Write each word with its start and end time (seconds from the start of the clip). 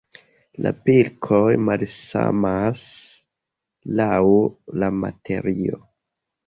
La 0.65 0.71
pilkoj 0.87 1.51
malsamas 1.67 2.87
laŭ 4.01 4.21
la 4.85 4.93
materio. 5.05 5.81